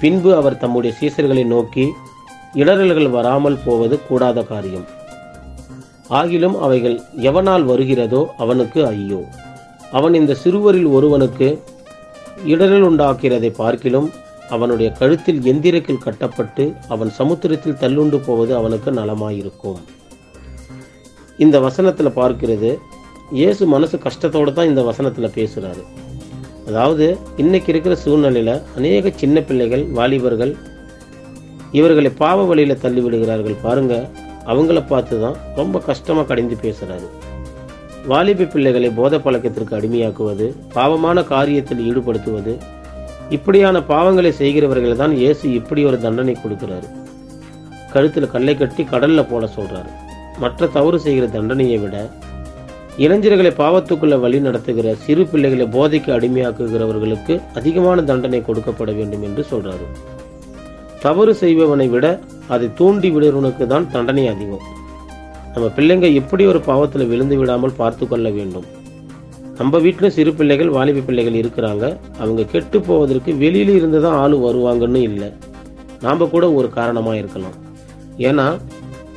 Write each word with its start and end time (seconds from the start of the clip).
பின்பு 0.00 0.30
அவர் 0.40 0.60
தம்முடைய 0.62 0.92
சீசர்களை 0.98 1.44
நோக்கி 1.54 1.84
இடரல்கள் 2.60 3.10
வராமல் 3.16 3.62
போவது 3.64 3.94
கூடாத 4.08 4.42
காரியம். 4.50 4.86
ஆகிலும் 6.18 6.56
அவைகள் 6.64 6.96
எவனால் 7.28 7.64
வருகிறதோ 7.70 8.20
அவனுக்கு 8.42 8.80
ஐயோ. 8.92 9.20
அவன் 9.98 10.14
இந்த 10.20 10.32
சிறுவரில் 10.42 10.88
ஒருவனுக்கு 10.96 11.48
இடரல் 12.52 12.86
உண்டாக்கிறதை 12.88 13.50
பார்க்கிலும் 13.60 14.08
அவனுடைய 14.54 14.88
கழுத்தில் 15.00 15.40
எந்திரக்கில் 15.50 16.04
கட்டப்பட்டு 16.04 16.64
அவன் 16.94 17.10
சமுத்திரத்தில் 17.18 17.80
தள்ளுண்டு 17.82 18.18
போவது 18.28 18.52
அவனுக்கு 18.60 18.90
நலமாயிருக்கும். 19.00 19.80
இந்த 21.44 21.56
வசனத்தில் 21.66 22.16
பார்க்கிறது 22.20 22.70
இயேசு 23.40 23.62
மனசு 23.74 23.96
கஷ்டத்தோடு 24.06 24.52
தான் 24.58 24.70
இந்த 24.72 24.82
வசனத்தில் 24.90 25.34
பேசுகிறாரு 25.38 25.82
அதாவது 26.68 27.06
இன்னைக்கு 27.36 27.68
இருக்கிற 27.72 27.94
சூழ்நிலையில் 27.96 28.54
அநேக 28.76 29.12
சின்ன 29.16 29.40
பிள்ளைகள் 29.40 29.84
வாலிபர்கள் 29.98 30.52
இவர்களை 31.72 32.10
பாவ 32.22 32.44
வழியில் 32.44 32.80
தள்ளி 32.80 33.00
விடுகிறார்கள் 33.00 33.62
பாருங்க. 33.62 33.94
அவங்கள 34.46 34.78
பார்த்து 34.86 35.16
தான் 35.20 35.38
ரொம்ப 35.56 35.80
கஷ்டமாக 35.88 36.26
கடிந்து 36.26 36.56
பேசுகிறாரு 36.62 37.08
வாலிப 38.06 38.46
பிள்ளைகளை 38.52 38.90
போத 38.90 39.14
பழக்கத்திற்கு 39.18 39.74
அடிமையாக்குவது 39.78 40.46
பாவமான 40.74 41.24
காரியத்தில் 41.32 41.82
ஈடுபடுத்துவது 41.88 42.52
இப்படியான 43.30 43.82
பாவங்களை 43.88 44.30
செய்கிறவர்கள் 44.40 45.00
தான் 45.02 45.14
இயேசு 45.22 45.44
இப்படி 45.52 45.80
ஒரு 45.84 45.98
தண்டனை 46.00 46.34
கொடுக்கிறாரு. 46.44 46.88
கழுத்தில் 47.92 48.32
கல்லை 48.34 48.54
கட்டி 48.56 48.82
கடலில் 48.84 49.28
போட 49.30 49.44
சொல்கிறாரு 49.56 49.90
மற்ற 50.38 50.66
தவறு 50.76 50.98
செய்கிற 51.00 51.26
தண்டனையை 51.26 51.78
விட 51.78 51.96
இளைஞர்களை 53.04 53.50
பாவத்துக்குள்ள 53.60 54.14
வழி 54.22 54.38
நடத்துகிற 54.46 54.94
சிறு 55.02 55.24
பிள்ளைகளை 55.32 55.66
போதைக்கு 55.74 56.10
அடிமையாக்குகிறவர்களுக்கு 56.14 57.34
அதிகமான 57.58 58.02
தண்டனை 58.08 58.40
கொடுக்கப்பட 58.48 58.90
வேண்டும் 58.98 59.24
என்று 59.28 59.42
சொல்றாரு. 59.50 59.86
தவறு 61.04 61.32
செய்பவனை 61.42 61.86
விட 61.92 62.06
அதை 62.54 62.68
தூண்டி 62.78 63.08
விடுறவனுக்கு 63.14 63.66
தான் 63.72 63.86
தண்டனை 63.94 64.24
அதிகம். 64.32 64.64
நம்ம 65.54 65.68
பிள்ளைங்க 65.76 66.08
எப்படி 66.20 66.42
ஒரு 66.52 66.60
பாவத்தில் 66.70 67.10
விழுந்து 67.12 67.36
விடாமல் 67.40 67.78
பார்த்து 67.80 68.04
கொள்ள 68.08 68.28
வேண்டும்? 68.38 68.66
நம்ம 69.60 69.78
வீட்டில் 69.84 70.14
சிறு 70.16 70.32
பிள்ளைகள் 70.38 70.74
வாலிப 70.76 71.04
பிள்ளைகள் 71.06 71.38
இருக்கிறாங்க. 71.42 71.84
அவங்க 72.22 72.42
கெட்டு 72.52 72.80
போவதற்கு 72.88 73.30
வெளியில 73.44 73.76
இருந்து 73.78 74.00
தான் 74.06 74.18
ஆள் 74.24 74.36
வருவாங்கன்னு 74.46 75.00
இல்லை. 75.10 75.30
நாம் 76.06 76.30
கூட 76.34 76.44
ஒரு 76.58 76.68
காரணமாக 76.78 77.20
இருக்கலாம். 77.22 77.56
ஏன்னா 78.28 78.46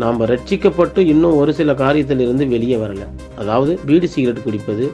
நாம் 0.00 0.20
ரட்சிக்கப்பட்டு 0.30 0.98
இன்னும் 1.12 1.36
ஒரு 1.36 1.52
சில 1.54 1.72
காரியத்தில் 1.72 2.22
இருந்து 2.24 2.44
வெளியே 2.46 2.76
வரல. 2.76 3.04
அதாவது 3.36 3.78
பீடி 3.86 4.06
சிகரெட் 4.06 4.44
குடிப்பது 4.44 4.84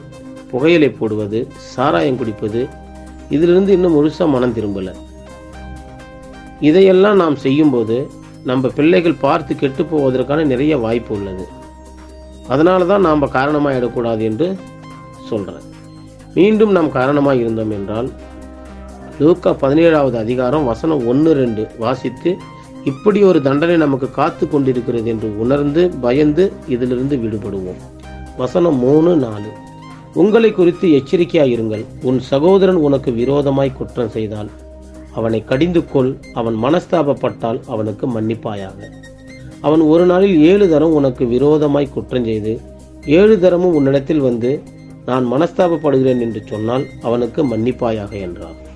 புகையிலை 0.51 0.89
போடுவது 0.89 1.47
சாராயம் 1.73 2.17
குடிப்பது 2.17 2.61
இதிலிருந்து 3.29 3.71
இன்னும் 3.77 3.95
முழுசாக 3.97 4.27
மனம் 4.27 4.55
திரும்பலை. 4.57 4.93
இதையெல்லாம் 6.59 7.15
நாம் 7.15 7.35
செய்யும்போது 7.35 7.97
நம்ம 8.43 8.69
பிள்ளைகள் 8.77 9.21
பார்த்து 9.25 9.55
கெட்டு 9.55 9.83
போவதற்கான 9.83 10.45
நிறைய 10.45 10.73
வாய்ப்பு 10.77 11.11
உள்ளது. 11.15 11.45
அதனால 12.47 12.85
தான் 12.85 13.01
நாம் 13.01 13.33
காரணமாகிடக்கூடாது 13.37 14.21
என்று 14.21 14.47
சொல்கிறேன் 15.29 15.65
மீண்டும் 16.33 16.71
நாம் 16.71 16.91
காரணமாக 16.91 17.35
இருந்தோம் 17.35 17.71
என்றால் 17.71 18.09
லூக்கா 19.19 19.51
பதினேழாவது 19.63 20.17
அதிகாரம் 20.17 20.65
வசனம் 20.65 21.05
ஒன்று 21.07 21.33
ரெண்டு 21.33 21.63
வாசித்து 21.77 22.31
இப்படி 22.85 23.23
ஒரு 23.23 23.41
தண்டனை 23.41 23.77
நமக்கு 23.77 24.11
காத்து 24.11 24.47
கொண்டிருக்கிறது 24.47 25.05
என்று 25.05 25.39
உணர்ந்து 25.39 25.89
பயந்து 26.01 26.51
இதிலிருந்து 26.67 27.15
விடுபடுவோம். 27.17 27.81
வசனம் 28.37 28.77
மூணு 28.77 29.15
நாலு. 29.15 29.49
உங்களை 30.13 30.51
குறித்து 30.51 30.87
எச்சரிக்கையாயிருங்கள். 30.87 31.85
உன் 32.01 32.19
சகோதரன் 32.19 32.75
உனக்கு 32.75 33.11
விரோதமாய் 33.11 33.77
குற்றம் 33.77 34.09
செய்தால் 34.09 34.49
அவனை 35.13 35.43
கடிந்து 35.43 35.85
கொள் 35.85 36.17
அவன் 36.33 36.55
மனஸ்தாபப்பட்டால் 36.55 37.59
அவனுக்கு 37.67 38.07
மன்னிப்பாயாக. 38.07 38.89
அவன் 39.61 39.79
ஒரு 39.79 40.05
நாளில் 40.05 40.39
ஏழு 40.39 40.69
தரம் 40.69 40.93
உனக்கு 40.93 41.25
விரோதமாய் 41.25 41.93
குற்றம் 41.93 42.23
செய்து 42.23 42.59
ஏழு 43.05 43.39
தரமும் 43.39 43.73
உன்னிடத்தில் 43.73 44.19
வந்து 44.19 44.61
நான் 45.05 45.31
மனஸ்தாபப்படுகிறேன் 45.31 46.19
என்று 46.19 46.43
சொன்னால் 46.45 46.85
அவனுக்கு 47.01 47.45
மன்னிப்பாயாக 47.45 48.11
என்றார். 48.11 48.67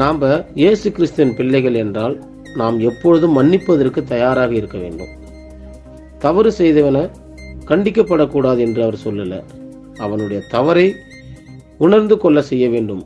நாம் 0.00 0.20
இயேசு 0.60 0.86
கிறிஸ்துவின் 0.94 1.34
பிள்ளைகள் 1.38 1.76
என்றால் 1.82 2.14
நாம் 2.60 2.76
எப்பொழுதும் 2.88 3.36
மன்னிப்பதற்கு 3.38 4.00
தயாராக 4.12 4.52
இருக்க 4.60 4.76
வேண்டும். 4.84 5.12
தவறு 6.24 6.50
செய்தவனை 6.58 7.02
கண்டிக்கப்படக்கூடாது 7.70 8.60
என்று 8.66 8.80
அவர் 8.86 8.98
சொல்லல. 9.04 9.34
அவனுடைய 10.04 10.40
தவறை 10.54 10.86
உணர்ந்து 11.84 12.16
கொள்ள 12.22 12.38
செய்ய 12.50 12.64
வேண்டும். 12.74 13.02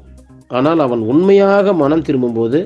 ஆனால் 0.59 0.81
அவன் 0.87 1.03
உண்மையாக 1.13 1.73
மனம் 1.83 2.07
திரும்பும்போது 2.09 2.61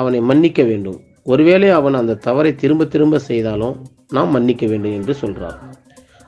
அவனை 0.00 0.20
மன்னிக்க 0.30 0.62
வேண்டும். 0.70 0.98
ஒருவேளை 1.32 1.68
அவன் 1.78 1.98
அந்த 2.00 2.18
தவறை 2.28 2.52
திரும்ப 2.62 2.86
திரும்ப 2.94 3.20
செய்தாலும் 3.30 3.76
நாம் 4.16 4.34
மன்னிக்க 4.36 4.64
வேண்டும் 4.72 4.96
என்று 4.98 5.14
சொல்கிறார் 5.22 5.58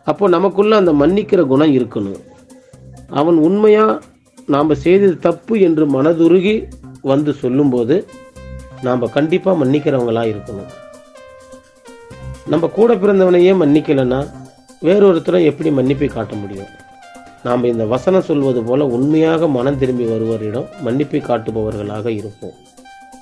அப்போ 0.07 0.25
நமக்குள்ள 0.37 0.75
அந்த 0.83 0.93
மன்னிக்கிற 1.03 1.41
குணம் 1.53 1.75
இருக்கணும். 1.79 2.21
அவன் 3.21 3.39
உண்மையாக 3.49 4.01
நாம் 4.55 4.81
செய்தது 4.85 5.15
தப்பு 5.27 5.55
என்று 5.69 5.85
மனதுருகி 5.97 6.57
வந்து 7.09 7.33
சொல்லும்போது 7.33 7.97
நாம் 8.83 9.11
கண்டிப்பாக 9.11 9.65
மன்னிக்கிறவங்களாக 9.65 10.33
இருக்கணும். 10.33 10.71
நம்ம 12.47 12.67
கூட 12.67 12.95
பிறந்தவனையே 12.95 13.53
மன்னிக்கலைன்னா 13.63 14.21
வேறொருத்தரை 14.83 15.45
எப்படி 15.45 15.71
மன்னிப்பை 15.71 16.09
காட்ட 16.09 16.35
முடியும்? 16.37 16.71
நாம் 17.45 17.65
இந்த 17.65 17.85
வசனம் 17.85 18.23
சொல்வது 18.23 18.63
போல 18.63 18.87
உண்மையாக 18.87 19.49
மனம் 19.49 19.79
திரும்பி 19.79 20.05
வருவரிடம் 20.05 20.69
மன்னிப்பை 20.85 21.21
காட்டுபவர்களாக 21.23 22.07
இருப்போம். 22.07 22.57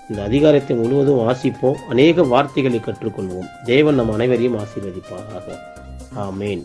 இந்த 0.08 0.22
அதிகாரத்தை 0.22 0.76
முழுவதும் 0.76 1.20
வாசிப்போம். 1.28 1.78
அநேக 1.88 2.22
வார்த்தைகளை 2.22 2.80
கற்றுக்கொள்வோம். 2.84 3.48
தேவன் 3.64 3.94
நம் 3.94 4.12
அனைவரையும் 4.12 4.58
ஆசீர்வதிப்பாராக. 4.58 5.48
ஆமேன். 6.16 6.64